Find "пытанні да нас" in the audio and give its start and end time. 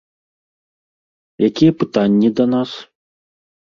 1.83-2.71